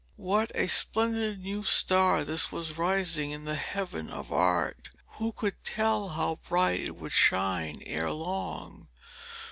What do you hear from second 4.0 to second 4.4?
of